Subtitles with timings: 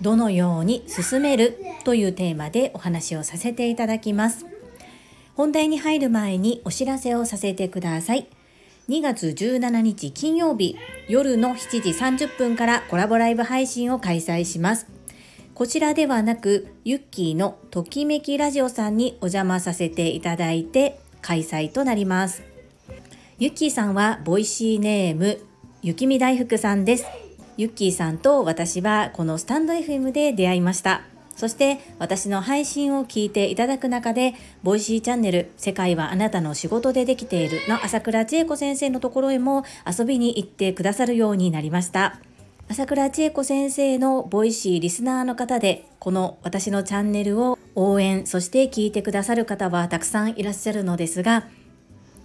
[0.00, 4.46] どのように進めるというテーマでお話をさせていただきます
[5.34, 8.28] 本題に入る前にお知らせをさせてください
[8.88, 10.76] 2月17日金曜日
[11.08, 14.98] 夜の7時30分からコラボライブ配信を開催します
[15.58, 22.44] こちらではなく、ユッキーのときめきラジオさんにお邪魔させていただいて開催となります。
[23.40, 25.40] ユッキーさんは Voicy ネーム、
[25.82, 27.27] 雪見大福さんです。
[27.58, 31.02] ユッキーさんと私はこのスタンド FM で出会いました。
[31.34, 42.20] そして私の配信を聞いていただく中で、 Voicy チャンネル、世界はあなたの仕事でできているの朝倉千恵子先生のところへも遊びに行ってくださるようになりました。
[42.68, 51.48] 朝倉千恵子先生の Voicy リスナーの方で、この私のチャンネルを応援、そして聞いてくださる方はたくさんいらっしゃるのですが、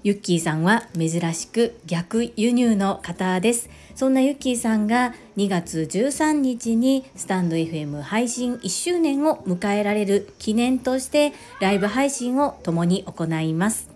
[0.03, 3.69] ユッキーさんは珍しく逆輸入の方です。
[3.95, 11.31] そんなユッキーさんが2月13日にスタンド FM 配信1周年を迎えられる記念として
[11.61, 13.89] ライブ配信を共に行います。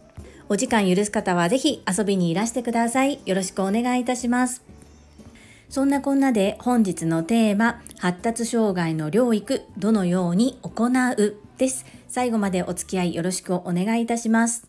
[0.47, 3.19] お時間許す方はぜひ遊びにいらしてください。
[3.25, 4.63] よろしくお願いいたします。
[5.69, 11.35] そんなこんなで本日のテーマ、発達障害の療育、どのように行う？
[11.57, 11.85] です。
[12.07, 14.66] 最後までお付き合いよろしくお願いいたします。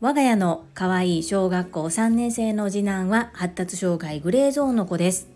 [0.00, 5.26] 我が家の可愛い小学校3年生の次男は発達障害グレーゾーンの子です。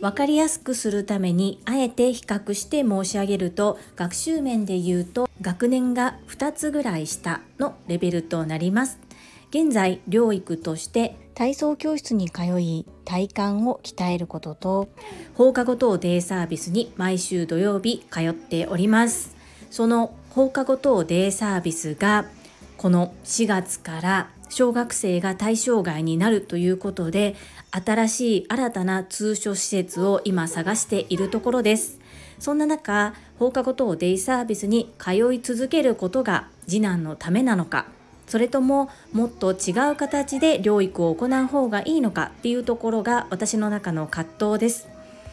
[0.00, 9.00] わかりやすくするためにあえて比較して申し上げると学習面で言うと学年が2つぐらい下のレベルとなります。
[9.50, 14.88] 現在療育として体操教室に通い体幹を鍛えることと
[15.34, 19.34] 放課後等デイサービスに毎週土曜日通っております
[19.70, 22.26] その放課後等デイサービスが
[22.78, 27.34] この4月から小学生が対象外になるということで
[27.72, 31.98] 新しい新たな通所施設を今探しているところです。
[32.38, 37.86] そんな中放課後等デイサービスに通い続けることが次男のためなのか
[38.28, 44.86] それとももっと違う形で療育を行う方がいいのかっていうところが私の中の葛藤です。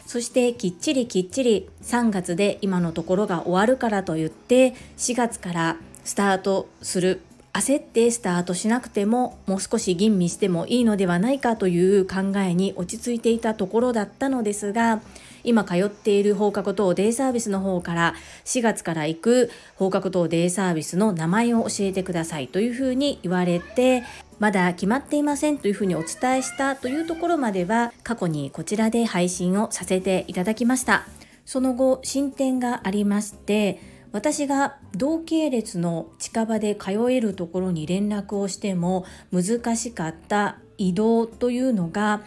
[0.04, 7.20] そしてきっちりきっちり3月で今のところが終わるからといって4月からスタートする
[7.56, 15.00] 焦ってスタートしなくてももう少し吟味してもいいのではないかという考えに落ち着いていたところだったのですが
[15.42, 24.02] 今通っている放課後等デイサービスの方から4月から行く放課後等デイサービスの名前を教えてくださいというふうに言われて
[24.38, 31.06] まだ決まっていませんというふうにお伝えしたというところまでは過去にこちらで配信をさせていただきました。
[31.46, 42.22] その後進展がありまして私が同系列の近場で通えるところに連絡をしても難しかった移動というのが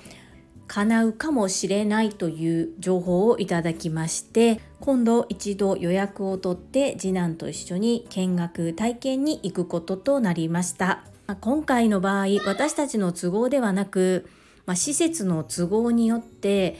[0.67, 11.03] 叶うかもしれないという情報をいただきまして今度一度予約を取って次男と一緒に見学体験に行くこととなりました。
[11.41, 14.29] 今回の場合私たちの都合ではなく、
[14.67, 16.77] まあ、施設の都合によって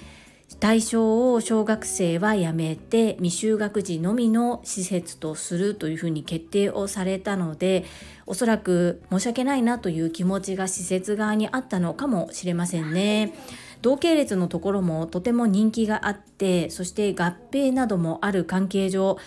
[0.57, 7.85] 対象を小学生はやめて未就学児のみの施設とするというふうに決定をされたので
[8.25, 13.33] おそらく申し訳ないなという気持ちが施設側にあったのかもしれませんね。
[13.81, 19.17] 同系列のところもとても人気があってそして合併などもある関係上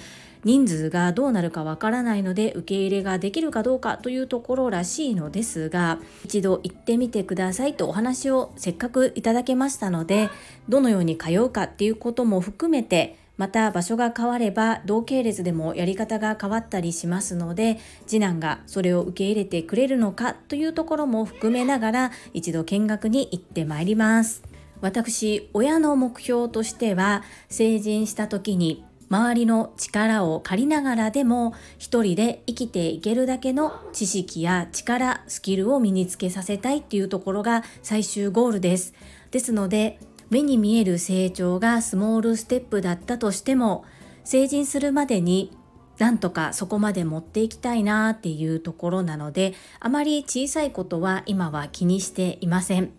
[0.45, 10.31] 人数がどうなるかわからないので受け入れができるかどうかというところらしいのですが一度行ってみてくださいとお話をせっかくいただけましたので
[10.69, 24.43] どのように通うかっていうことも含めてまた場所が変われば同系列でもやり方が変わったりしますので次男がそれを受け入れてくれるのかというところも含めながら一度見学に行ってまいります。
[24.81, 38.95] 私親の目標としては成人した時に周りの力を借りながらでも一人で生きていけるだけの知識や力スキルを身につけさせたいっていうところが最終ゴールです。
[39.31, 39.99] ですので
[40.31, 43.85] 目に見える成長がスモールステップだったとしても
[44.25, 45.55] 成人するまでに
[45.99, 52.93] なんとかそこまで持っていきたいなっていうところなのであまり小さいことは今は気にしていません。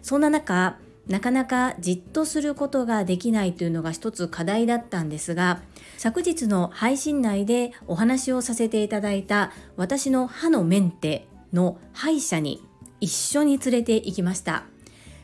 [0.00, 0.78] そんな中
[1.08, 5.60] なかなかじっとすることができないというのが一つ課題だったんですが
[5.98, 12.62] 昨日の配信内でお話をさせていただいた私の歯のメンテの歯医者に
[13.00, 14.64] 一緒に連れて行きました。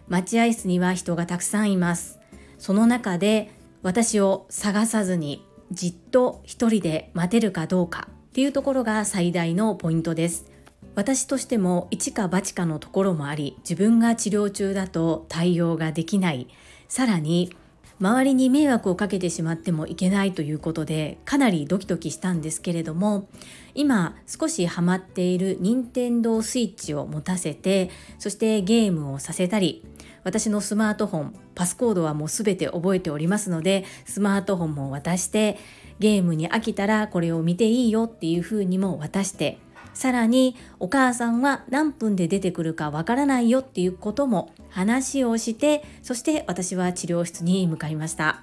[0.09, 2.19] 待合室には人がたくさんいます。
[2.59, 3.51] その中で
[3.83, 10.52] 私を探さずにじっと一人で待てるかどうかっていうところが最大のポイントです。
[10.95, 16.49] 私としても一か八かのところもあり自分が治療中だと対応ができない。
[16.89, 17.57] さらに
[18.03, 23.29] 周りに迷惑をかけてしまってもいけないということでかなりドキドキしたんですけれども
[23.75, 29.85] 今少しハマっている任天堂スイッチを持たせてそしてゲームをさせたり
[30.25, 35.57] 私のスマートフォンパスコードはもう全て覚えておりますのでスマートフォンも渡して
[36.01, 39.59] ゲームに飽きたらこれを見ていいよっていうふうにも渡して
[39.95, 48.43] さらにお母さんは何分で出てくるかわからないよっていうことも話をしてそして私は治療室に向かいました。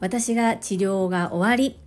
[0.00, 1.80] 私が治療が終わり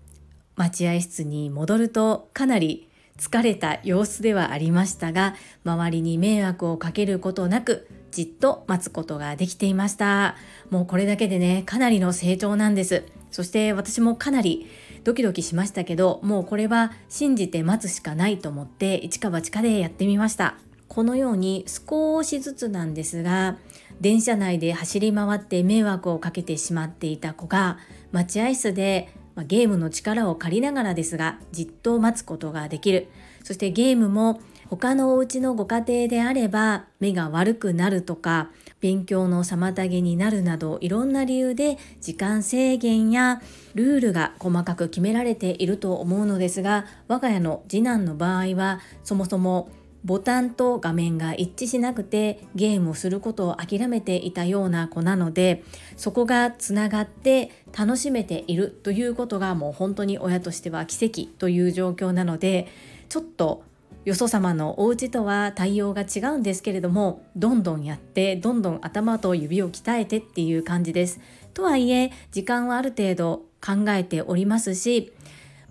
[0.55, 10.35] 待合室に戻るとかなり疲れた様子ではありましたが周りに迷惑をかけることなくじっと待つことができていました。
[10.69, 13.03] もうこれだけでねかなりの成長なんです。
[13.29, 14.67] そして私もかなり
[15.03, 20.55] ドキドキしましたけどもうこれは信じて待つしかないと思って一か八かでやってみました。
[20.87, 23.57] このように少しずつなんですが
[23.99, 27.77] 電車内で走り回って迷惑をかけてしまっていた子が
[28.13, 29.09] 待合室で
[29.45, 33.07] ゲームの力を借りながらですがじっと待つことができる。
[33.43, 38.49] そしてゲームも他のお家のご家庭であれば目が悪くなるとか
[38.79, 43.41] 勉強の妨げになるなどいろんな理由で時間制限や
[43.75, 49.69] ルールが細かく決められていると思うのですが我が家の次男の場合はそもそも
[50.05, 55.63] ボタンと画面が一致しなくてゲームをすることを諦めていたような子なので
[55.97, 62.67] そこがつながって楽しめているということがもう本当に親としては奇跡という状況なので
[63.09, 63.63] ちょっと
[64.07, 71.19] よそ様のお家とは対応が違うんですけれどもどんどんやってどんどん頭と指を鍛えてっていう感じです。
[71.53, 75.11] とはいえ時間はある程度考えておりますし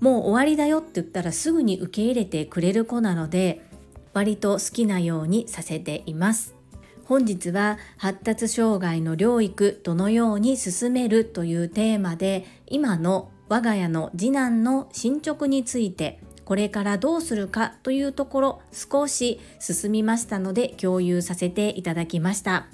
[0.00, 3.62] もう終わりだよって言ったらすぐに受け入れてくれる子なので
[4.12, 6.54] 割と好きなようにさせています。
[7.06, 22.66] 本日は発達障害の療育どのように進めるというテーマで今の我が家の次男の進捗についてこれからどうするかというところ少し進みましたので共有させていただきました。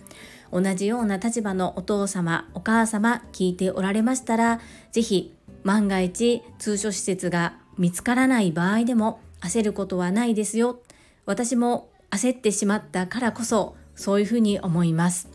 [0.52, 4.60] 同じような立場のお父様お母様聞いておられましたら
[4.92, 5.34] 是非
[5.64, 10.82] 万が一通所施設が見つからない場合でも焦ることはないですよ。
[11.24, 15.30] 私も焦ってしまったからこそそういうふうに思います。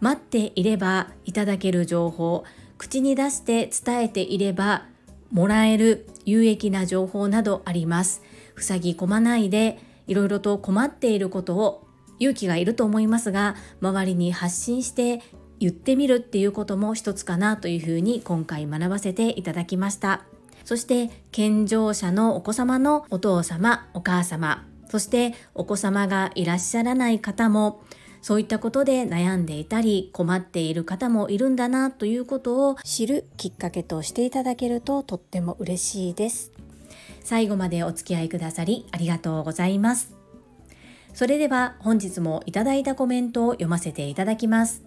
[0.00, 2.44] 待っていればいただける情報
[2.76, 4.84] 口に出して伝えていれば
[5.30, 8.22] もらえる有益な情報などあります。
[8.56, 11.86] 塞ぎ込まないでいろいろと困っていることを
[12.18, 15.22] 勇気がいると思いますが周りに発信して
[15.58, 20.24] 言ってみるっていうことも一つかなというふうに今回学ばせていただきました
[20.64, 27.82] そして健常者のお子様のお父様お母様そしてお子様がいらっしゃらない方も
[28.22, 36.52] そういったことで悩んでいたり困っている方もいるんだなということを知るきっかけとしていただけるととっても嬉しいです。
[37.22, 40.14] 最後までお付き合いくださりありがとうございます。
[41.14, 44.84] それでは本日もいただいたコメントを読ませていただきます。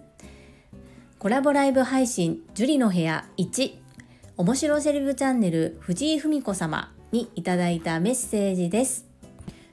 [1.18, 3.78] コラボライブ配信ジュリの部屋1
[4.36, 9.06] 面白セレブチャンネル藤井文子様にいただいたメッセージです。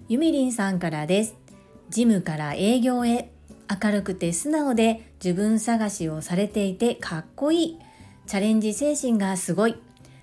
[0.08, 1.36] ゆみりんさんからです。
[1.90, 3.32] ジムから営業へ
[3.84, 7.80] 明るくて素直で自分探しをされていてかっこいい。
[8.28, 9.76] チャレンジ精神がすごい。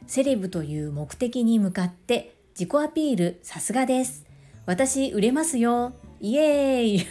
[0.07, 4.27] セレブという目的に向かって自己アピールさすがです。
[4.67, 5.95] 私売れますよ。
[6.21, 7.07] イエーイ。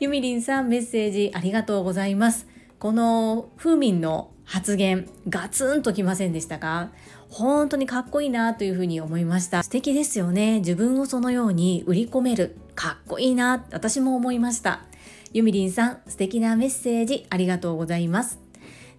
[0.00, 2.46] ゆみりんさんメッセージありがとうございます。
[2.78, 6.90] この風民の発言ガツンときませんでしたか？
[7.30, 9.62] 本当にかっこいいなというふうに思いました。
[9.62, 10.60] 素敵ですよね。
[10.60, 12.56] 自分をそのように売り込める。
[12.74, 13.64] かっこいいな。
[13.72, 14.82] 私も思いました。
[15.36, 18.38] ゆみりんさん、素敵なメッセージありがとうございます。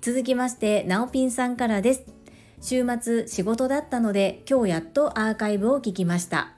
[0.01, 2.03] 続きまして、なおぴんさんからです。
[2.62, 6.53] 週末仕事だったので今日やっとアーカイブを聞きました。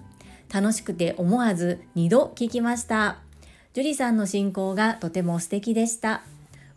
[0.53, 3.19] 楽しくて思わず2度聞きました。
[3.71, 6.23] 樹里さんの進行がとても素敵でした。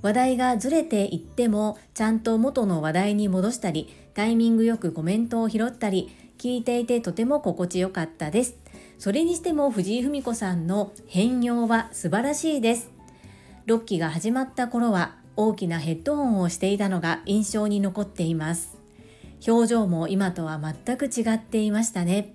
[0.02, 8.56] 話題がずれていってもちゃんと元の話題に戻したりタイミングよくコメントを拾ったり聞いていてとても心地よかったです
[8.98, 12.91] それにしても藤井文子さんの変容は素晴らしいです
[13.66, 18.76] 6期が始まった頃は大きなヘッドホンをしていたのが印象に残っています。
[19.46, 22.34] 表情も今とは全く違っていましたね。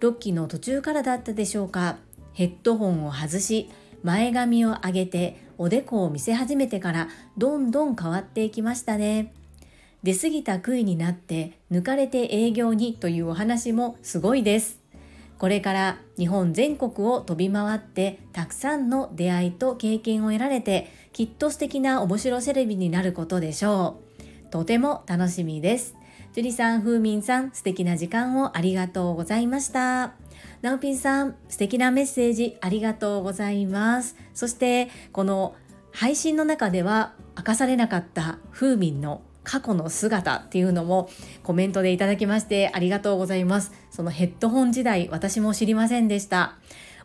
[0.00, 1.98] 6期の途中からだったでしょうか。
[2.32, 3.70] ヘッドホンを外し
[4.02, 7.08] 前髪を上げておでこを見せ始めてから
[7.38, 9.32] どんどん変わっていきましたね。
[10.02, 14.85] 出過ぎた杭になって抜かれて営業にというお話もすごいです。
[15.38, 24.00] これから日本全国を飛び回ってたくさんの出会いと経験を得られてきっと素敵な面白セレビになることでしょ
[24.48, 25.96] うとても楽しみです
[26.36, 30.12] 樹里さん、ふうみんさん、素敵な時間をありがとうございました。
[30.60, 34.16] なおぴんさん、素敵なメッセージありがとうございます。
[34.34, 35.54] そして、この
[35.92, 41.08] 配信の中では明かされなかったふうみんの過去の姿っていうのも
[41.44, 43.72] コメントでいただきましてありがとうございます。
[43.92, 46.56] そのヘッドホン時代私も知りませんでした。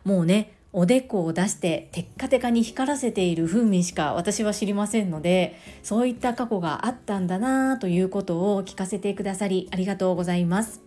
[0.04, 10.80] もうね、おでこを出してテッカテカに光らせている風味しか私は知りませんのでそういった過去があったんだなということを聞かせてくださりありがとうございます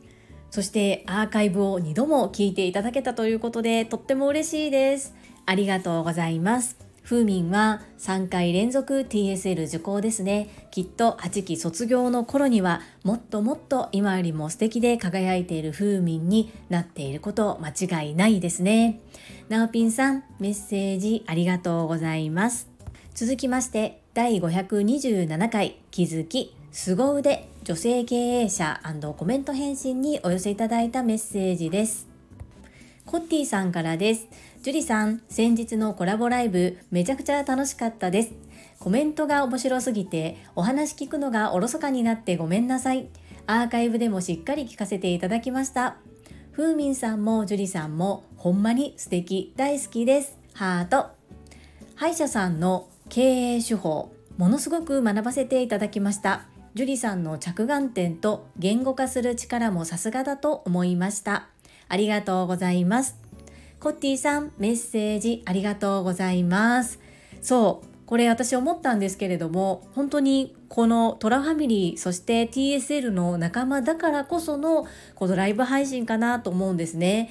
[0.49, 5.13] そしてアーカイブを2度も聞いていただけたということでとっても嬉しいです
[5.45, 10.49] ありがとうございますふうみんは3回連続 TSL 受講ですね。
[10.71, 19.01] きっと8期卒業の頃にはもっともっと今よりも素敵で輝いているふうみんになっていること間違いないですね。
[19.49, 22.69] なおぴんさん、メッセージありがとうございます。
[23.13, 28.81] 続きまして、第527回気づき凄腕女性経営者
[29.15, 32.14] コメント返信にお寄せいただいたメッセージです。
[33.05, 34.27] コッティさんからです。
[34.63, 38.31] ジュリさん、先日のコラボライブ、めちゃくちゃ楽しかったです。
[38.79, 43.07] コメントが面白すぎて、お話聞くのがおろそかになってごめんなさい。
[43.45, 45.97] アーカイブでもしっかり聞かせていただきました。
[46.51, 50.37] ふうみんさんもジュリさんも、ほんまに素敵、大好きです。
[50.53, 51.09] ハート。
[51.95, 56.47] 歯医者さんの経営手法、ものすごく学ばせていただきました。
[56.73, 61.49] ジュリさんの着眼点と言語化する力もさすがだと思いました。
[61.87, 63.17] ありがとうございます。
[63.79, 66.99] コッティさん、メッセージありがとうございます。
[67.41, 77.29] そう、これ私思ったんですけれども、本当にこのトラファミリー、そして TSL の仲間だからこそのこのライブ配信かなと思うんですね。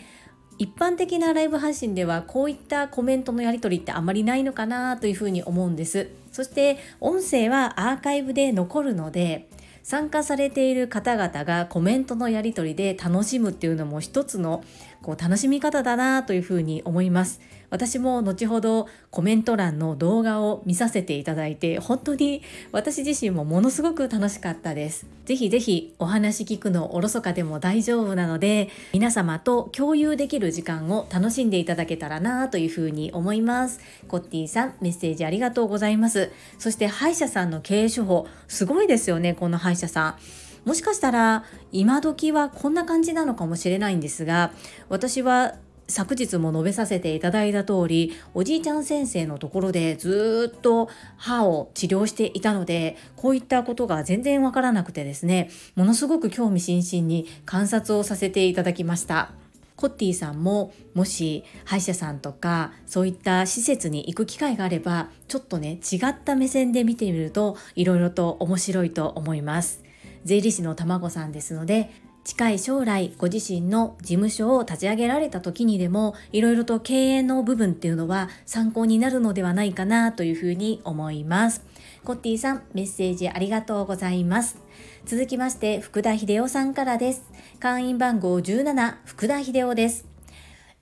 [0.58, 6.10] 一般的なライブ配信ではこういったコメントのやり取りってあまりないのかなというふうに思うんです。
[6.30, 9.48] そして音声はアーカイブで残るので、
[9.84, 14.64] 参加されている方々がコメントのやり取りで楽しむっていうのも一つの
[15.04, 17.40] こう楽しみ方だなというふうに思います。
[17.68, 22.42] 私も後ほどコメント欄の動画を見させていただいて本当に
[22.72, 25.06] 私自身もものすごく楽しかったです。
[25.26, 33.80] ぜひぜひお話聞くのおろそかでも大丈夫なので皆様と共有できる時間を楽しんでいただけたらなというふうに思います。
[34.08, 36.30] コッティさんメッセージありがとうございます。
[36.58, 40.43] そして歯医者さんの経営手法すごいですよねこの歯医者さん。
[40.64, 44.52] もしかしたら今時はこんな感じなのかもしれないんですが
[44.88, 45.56] 私は
[45.86, 59.32] 昨日も述べさせていただいた通りおじいちゃん先生のところでずっと歯を治療していたのでこういったことが全然わからなくてですねものすごく興味津々に観察をさせていただきました。
[59.76, 69.83] コッティさんももし歯医者さんとかそういった施設に行く機会があればちょっとね違った目線で見てみるといろいろと面白いと思います。
[70.24, 71.90] 税理士の卵さんですので
[72.24, 81.62] 近い将来ご自身の事務所を立ち上げられた時にでもいろいろと経営の部分っていうのは参考になるのではないかなというふうに思います。
[82.02, 84.56] コッティさんメッセージありがとうございます。
[85.04, 87.30] 続きまして福田秀夫さんからです。
[87.60, 90.06] 会員番号17福田秀夫です。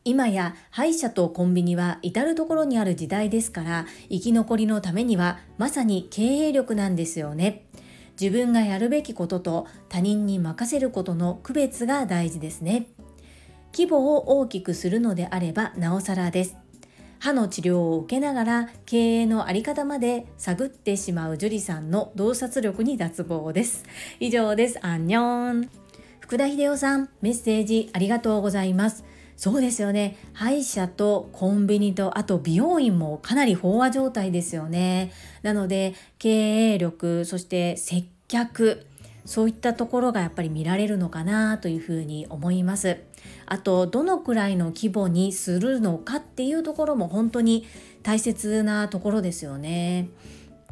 [0.05, 7.67] 今や歯医者とコンビニは至る所にある時代ですから生き残りのためにはまさに経営力なんですよね。
[8.23, 12.87] 自分がやるべきことと他人に任せることの区別が大事ですね。
[13.77, 16.57] 規模を大きくするのであればなおさらです。
[17.19, 23.85] 歯の治療を受けながら経営のあり方まで探ってしまう樹里さんの洞察力に脱帽です。
[24.21, 24.79] 以上です。
[24.87, 25.71] アンニョン。
[26.21, 29.05] 福田秀夫さん、メッセージありがとうございます。
[29.37, 30.17] そうですよね。
[30.35, 35.11] 歯医者とコンビニと、あと美容院もかなり飽和状態ですよね。
[35.43, 38.87] なので、経営力、そして接客、
[39.27, 42.97] そういったところがやっぱり見られるのかなというふうに思います。
[43.47, 47.67] あと、どのくらいの規模にするのかっていうところも本当に
[48.03, 50.09] 大切なところですよね。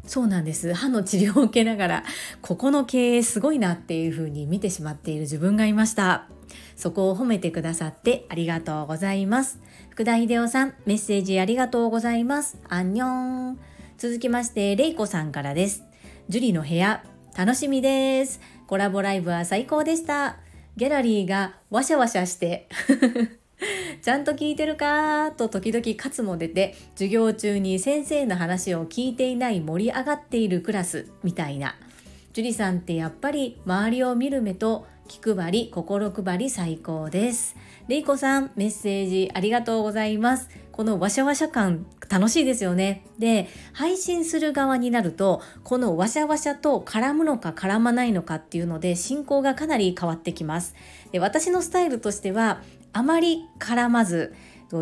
[0.05, 0.73] そうなんです。
[0.73, 2.03] 歯の治療を受けながら
[2.41, 6.27] ここの経営すごいなっていうふうに見てしまっている自分がいました。
[6.75, 9.59] そこを褒めてくださってありがとうございます。
[9.91, 12.57] 福田秀夫さんメッセージありがとうございます。
[12.67, 13.59] アンニョン。
[13.99, 15.83] 続きましてれいこさんからです。
[16.27, 17.03] ジュリの部屋
[17.35, 18.41] 楽しみです。
[18.67, 20.37] コラボライブは最高でした。
[20.75, 22.67] ギャラリーがワシャワシャして
[24.01, 31.75] ちゃんと聞いてるかと時々カツも出て授業中に先生の話を聞いていない盛り上がっているクラスみたいな。
[32.33, 37.55] 樹里さんってやっぱり周りを見る目と気配り心配り最高です。
[37.87, 40.49] れいこさんメッセージありがとうございます。
[40.71, 43.03] このワシャワシャ感楽しいですよね。
[43.19, 50.75] で配信する側になるとこのワシャワシャと絡むのか絡まないのかっていうので進行がかなり変わってきます。
[51.11, 52.61] で私のスタイルとしては
[52.93, 54.33] あまり絡まず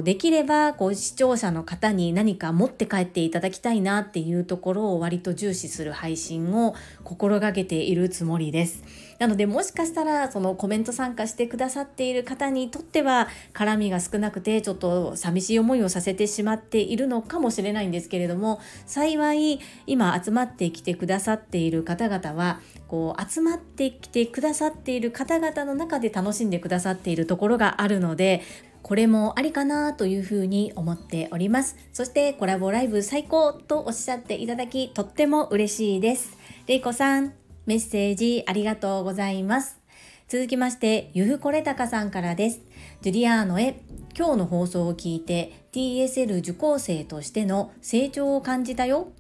[0.04, 8.84] できればこう視聴者の方に何か持って帰っていただきたいなっていうところを割と重視する配信を心がけているつもりです。
[9.18, 28.42] なのでもしかしたらそのコメント参加してくださっている方にとっては絡みが少なくてちょっと寂しい思いをさせてしまっているのかもしれないんですけれども幸い今集まってきてくださっている方々はこう集まってきてくださっている方々の中で楽しんでくださっているところがあるので
[28.82, 31.76] これもありかなというふうに思っております。
[31.94, 36.38] そしてコラボライブ最高とおっしゃっていただきとっても嬉しいです。
[36.68, 37.34] れいこさん
[37.66, 39.80] メッセージありがとうございます。
[40.28, 42.62] 続きましてゆふこれたかさんからです。
[43.02, 43.82] ジュリアーノへ
[44.18, 49.12] 今日の放送を聞いて TSL 受講生としての成長を感じたよ。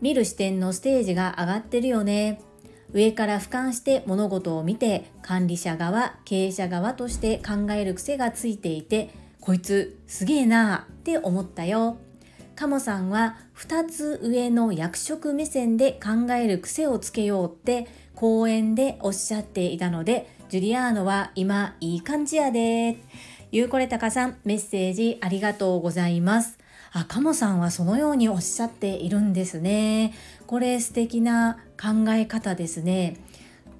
[0.00, 2.40] 見る視点のステージが上がってるよね。
[2.92, 11.96] 上から俯瞰して物事を見て管理者側経営者側として考える癖がついていてこいつすげえなーって思ったよ。
[12.54, 22.98] カモさんは2つ上の役職目線で考える癖をつけようって講演でおっしゃっていたのでジュリアーノは今いい感じやで
[23.50, 26.58] ゆうこれたかさんメッセージありがとうございます。
[26.94, 30.12] あカモさんはそのようにおっしゃっているんですね。
[30.52, 33.16] これ素敵な考え方ですね。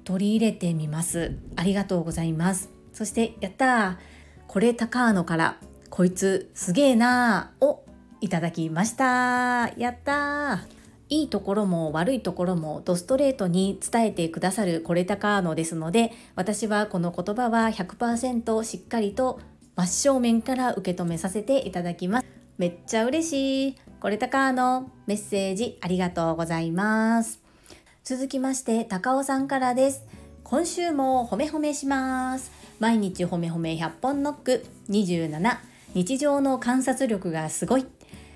[0.05, 1.37] 取り入れてみます。
[1.55, 2.71] ありがとうございます。
[2.93, 3.99] そしてやった
[4.47, 5.59] これ高野から
[5.91, 7.65] こいつすげえなー。
[7.67, 7.85] を
[8.21, 9.69] いただきました。
[9.77, 10.61] やった
[11.09, 19.39] いいところも悪いところもドストレートに伝えてくださるこれ高野ですので私はこの言葉は100%しっかりと
[19.75, 22.25] 真正面から受け止めさせていただきます。
[22.57, 23.75] めっちゃ嬉しい。
[24.03, 27.39] これ高のメッセージありがとうございます。
[28.03, 30.03] 続きまして高尾さんからです。
[30.43, 32.51] 今週も褒め褒めします。
[32.81, 34.65] 毎日褒め褒め100本ノック。
[34.89, 35.57] 27
[35.93, 37.85] 日常の観察力がすごい。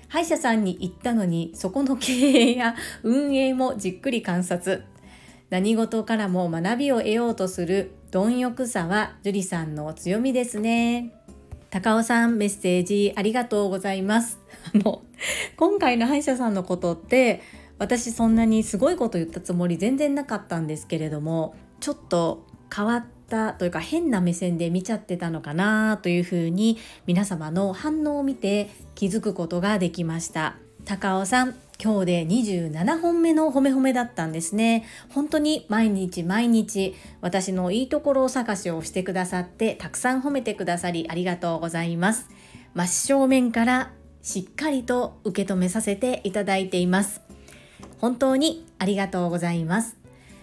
[0.08, 4.86] 歯医者さんに行ったのにそこの経営や運営もじっくり観察。
[5.50, 11.12] 何事からも学びを得ようとする貪欲さは樹里さんの強みですね。
[11.68, 14.40] 高尾さんメッセージありがとうございます。
[14.74, 15.02] あの
[15.56, 17.42] 今回の歯医者さんのことって
[17.78, 30.56] 私そんなにすごいこと言ったつもり全然なかったんですけれどもちょっと変わったというか変な目線で見ちゃってたのかなというふうに皆様の反応を見て気づくことができました。
[30.84, 34.84] 高尾さん今日で27本目の褒め褒めだったんですね。
[35.10, 42.28] 本当に毎日毎日私のいいところを探しをしてくださってたくさん褒めてくださりありがとうございます。
[42.74, 47.20] 真正面からしっかりと受け止めさせていただいています。
[47.98, 49.96] 本当にありがとうございます。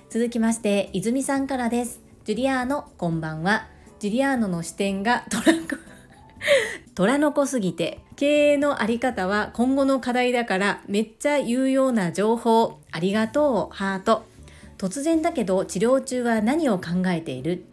[0.09, 2.01] 続きまして泉さんからです。
[2.23, 3.67] ジュリアーノこんばんは。
[3.99, 5.79] ジュリアーノの視点が トランク
[6.95, 12.79] 虎の子すぎて経営のあり方は今後の課題だからめっちゃ有用な情報。
[12.91, 14.23] ありがとうハート。
[14.77, 17.65] 突然だけど治療中は何を考えている？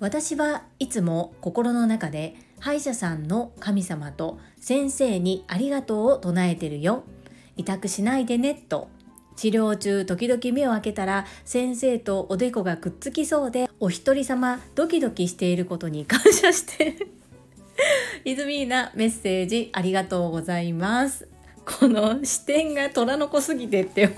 [0.00, 7.04] 私はいつも心の中で歯医者さんの神様と先生にありがとうを唱えてるよ
[7.58, 8.88] 委託しないでねと
[9.36, 16.96] 治療中時々目を開けたら先生とおでこがくっつきそうでお一人様ドキドキしていることに感謝して
[18.24, 21.28] イズミーナメッセージありがとうございます。
[21.66, 24.10] この視点が虎の子すぎてって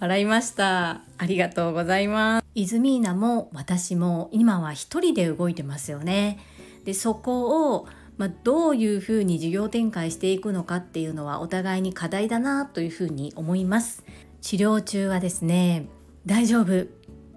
[0.00, 1.02] 笑いました。
[1.16, 2.44] ありがとうございます。
[2.54, 6.38] イズミーナも私も今は一人で動いてますよね。
[6.84, 14.04] で、そこをまあ、どういうふうに事業展開していくのかっていうのはお互いに課題だなというふうに思います。
[14.40, 15.88] 治療中はですね、
[16.24, 16.86] 大丈夫、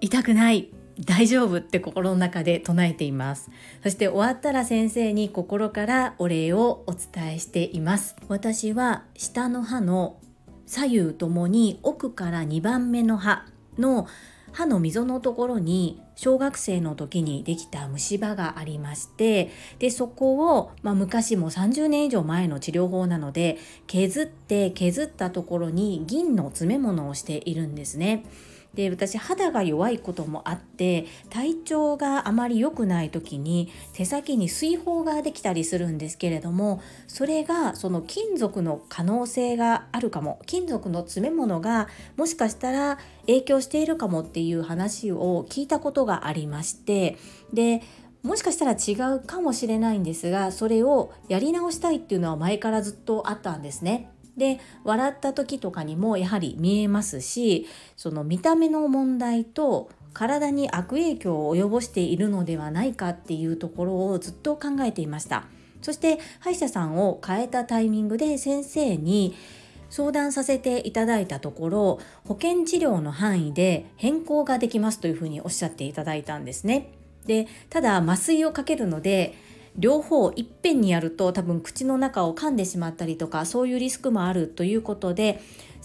[0.00, 0.70] 痛くない、
[1.04, 3.50] 大丈夫って心の中で唱えています
[3.84, 10.18] そして終わったら先生に心からお礼をお伝えしています私は下の歯の
[10.66, 13.46] 左右ともに奥から2番目の歯
[13.78, 14.08] の
[14.52, 28.24] 歯の溝のところに小学生の時にできた虫歯がありましてでそこを、まあ、昔も30年以上前の治療法なので削って削ったところに銀の詰め物をしているんですね。
[28.78, 47.16] で私肌が弱いこともあって体調があまり良くない時に手先に水泡ができたりするんですけれどもそれがその金属の可能性があるかも金属の詰め物がもしかしたら影響しているかもっていう話を聞いたことがありまして
[47.52, 47.82] で
[48.22, 54.12] もしかしたら違うかもしれないんですがそれをやり直したいっていうのは前からずっとあったんですね。
[54.38, 65.44] で笑った時とかにもやはり見えますしその見た目の問題と体に悪影響を及ぼしているのではないかっていうところをずっと考えていました。
[65.82, 69.36] そして歯医者さんを変えたタイミングで先生に
[69.90, 76.92] 相談させていただいたところ保険治療の範囲で変更ができますというふうにおっしゃっていただいたんですね。
[77.26, 79.34] でただ麻酔をかけるので
[79.78, 85.40] 両方いっぺんにやると多分口の中を噛んでしまったりとかそういうリスクもあるということで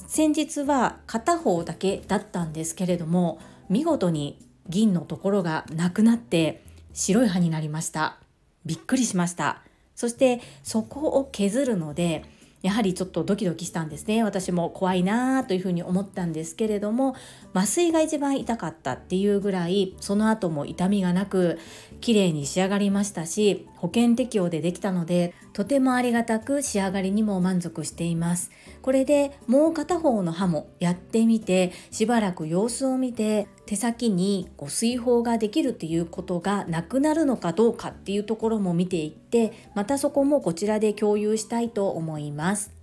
[0.07, 8.17] 先日は片方だけだったんですけれども見事に銀のところがなくなって白い歯になりました。
[8.65, 9.61] びっくりしました。
[9.95, 12.23] そしてそこを削るので
[12.63, 14.23] やはりちょっとドキドキしたんですね。
[14.23, 17.13] 私も怖いなというふうに思ったんですけれども
[17.53, 21.59] 麻酔が一番痛かったっていうぐらいその後も痛みがなく
[21.99, 28.49] 綺麗に仕上がりましたし保険適用でできたのでとてもありがたく仕上がりにも満足しています。
[28.83, 42.73] これでもう片方の歯もやってみてしばらく様子を見て手先にこう水泡ができるっていうことがなくなるのかどうかっていうところも見ていってまたそこもこちらで共有したいと思います。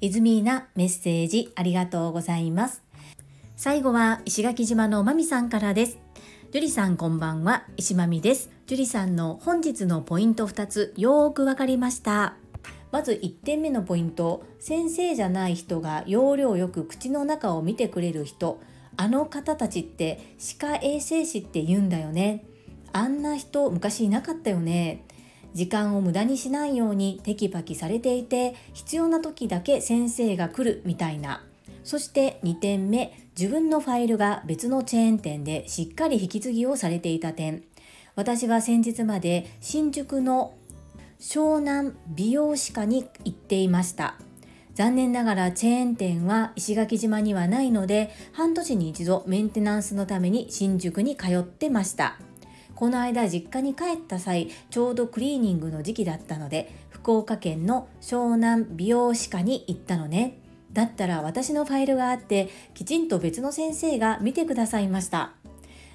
[0.00, 2.82] イズミーナメッセージありがとうございます。
[3.56, 5.98] 最後は石垣島のまみさんからです。
[6.52, 7.64] 樹里さんこんばんは。
[7.76, 8.48] 石まみです。
[8.68, 12.36] 樹里さんの本日のポイント2つよーくわかりました。
[12.90, 14.44] まず1点目のポイント。
[14.58, 18.60] 先生じゃない人が要領よく口の中を見てくれる人。
[18.96, 22.44] あの方たちって歯科衛生士って言うんだよね。
[22.92, 25.04] あんな人昔いなかったよね。
[25.54, 31.44] 時間を無駄にしないようにテキパキされていて必要な時だけ先生が来るみたいな。
[31.84, 37.64] そして2点目自分のファイルが別のチェーン店でしっかり引き継ぎをされていた点。
[38.14, 40.54] 私は先日まで新宿の
[41.18, 44.14] 湘南美容歯科に行っていました。
[44.74, 52.16] 残念ながらチェーン店は石垣島にはないので半年に一度メンテナンスのために新宿に通ってました。
[52.76, 60.38] この間実家に帰った際ちょうどクリーニングの時期だったので福岡県の湘南美容歯科に行ったのね。
[60.72, 65.32] だったら私のファイルがあってきちんと別の先生が見てくださいました。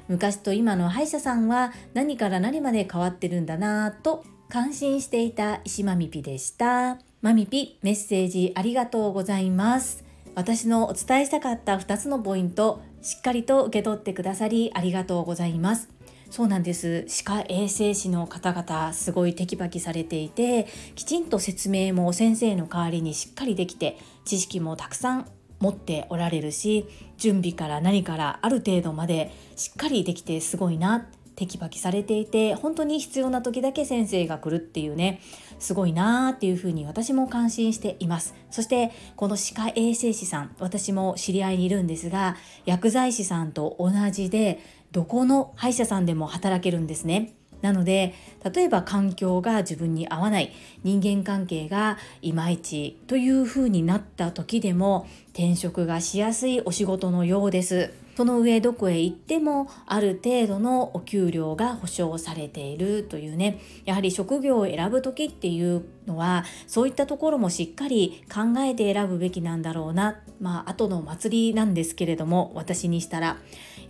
[0.10, 7.00] 昔と今の歯医者さんは何から何まで変わってるんだなぁと感心していた石まみぴでした。
[7.22, 10.04] まみぴメッセージありがとうございます。
[10.36, 15.90] 私のお伝えしたかった2つのポイントしっかりと受け取ってくださりありがとうございます。
[16.34, 25.28] そうなんです歯科衛生士の方々すごいテキパキされていてきちんと説明も先生の代わりにしっかりできて知識もたくさん
[25.60, 35.22] 持っておられるし準備から何からある程度までしっかりできてすごいなテキパキされていて本当に必要な時だけ先生が来るっていうね
[35.60, 44.60] すごいなーっていうふうに私も感心していますそしてこの歯科衛生士さん私も知り合いにいるんですが薬剤師さんと同じで
[44.92, 48.14] どこの歯医者さんでも働けるんですねなので
[48.54, 50.52] 例えば環境が自分に合わない
[50.84, 58.03] 人間関係がいまいちというふうになった時でも転職がしやすいお仕事のようです。
[58.16, 63.60] その上どこへ行ってもある程度のお給料が保証されているというね。
[63.86, 70.22] やはり職業を選ぶ時っていうのはそういったところもしっかり考えて選ぶべきなんだろうな。
[70.40, 73.38] まあ後の祭りなんですけれども私にしたら。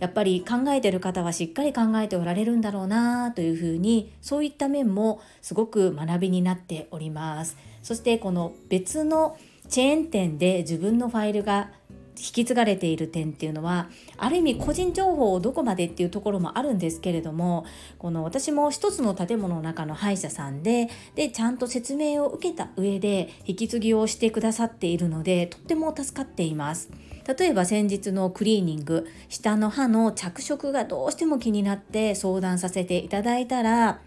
[0.00, 7.56] やっぱり考えてる方はしっかり考えておられるんだろうなというふうにそういった面もすごく学びになっております。
[7.82, 9.36] そしてこの別の
[9.68, 11.70] チェーン店で自分のファイルが
[12.16, 17.66] き継がれている点っていうのはある意味個人情報をどこまでっていうところもあるんですけれども
[17.98, 26.90] この私も一つの建物の中の歯医者さんででちゃんと説明を受けた上で引き継ぎをしてくださっているのでとっても助かっています。
[27.26, 34.00] 例えば先日のクリーニング下の歯の着色がどうしても気になって相談させていただいたら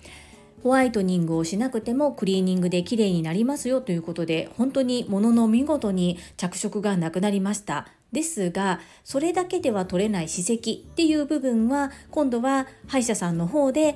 [0.63, 13.95] ホワイトニングをしなくてもクリーニングで綺麗になりますよということで本当にものの見事に着色がなくなりましたですがそれだけでは取れない歯石っていう部分は今度は歯医者さんの方で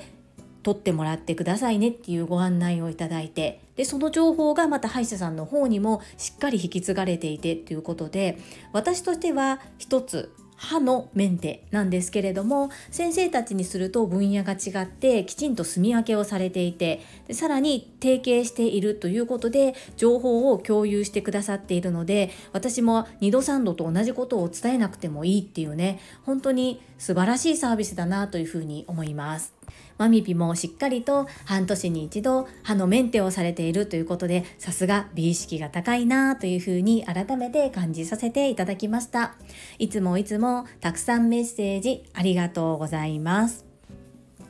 [0.63, 8.37] 取ってもらってくださいねっていうご案内をいただいてでその情報がまた歯医者さんの方にもしっかり引き継がれていてということで
[8.73, 29.55] 私としては一つ歯のメンテなんですけれども先生たちにすると分野が違ってきちんと住み分けをされていてでさらに提携しているということで情報を共有してくださっているので私も2度3度と同じことを伝えなくてもいいっていうね本当に素晴らしいサービスだなというふうに思います。
[30.01, 39.35] マミピもしっかりと半年に一度歯のメンテをされているということでさすが美意識が高いなというふうに改めて感じさせていただきました。
[39.77, 43.63] いつもいつもたくさんメッセージありがとうございます。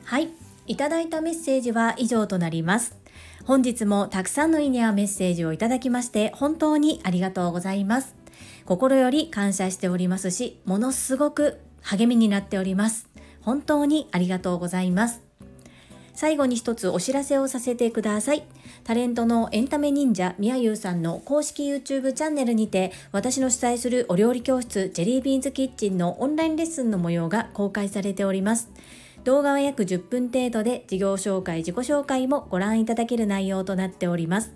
[0.04, 0.30] はい。
[0.66, 2.96] いただいたメッセージは以上となります。
[3.44, 8.14] 本日もたくさんの意味やメッセージをいただきまして本当にありがとうございます。
[8.64, 13.10] 心より感謝しておりますしものすごく励みになっております。
[13.42, 15.31] 本当にありがとうございます。
[16.14, 18.44] 最後に一つお知らせをさせてください。
[18.84, 28.70] タレントのエンタメ忍者みやゆうさんの公式 YouTube チャンネルにて私の主催するお料理教室ジェリービーンズキッチンのオンラインレッスンの模様が公開されております。
[29.24, 34.52] 動画は約10分程度で事業紹介、自己紹介もご覧いただける内容となっております。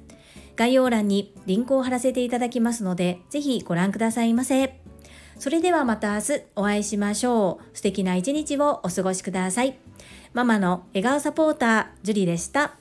[0.56, 4.80] 概要欄にリンクを貼らせていただきますので、ぜひご覧くださいませ。
[5.38, 7.76] それではまた明日お会いしましょう。
[7.76, 9.85] 素敵な一日をお過ごしください。
[10.36, 12.72] ママの笑顔サポーター、ジュリでした。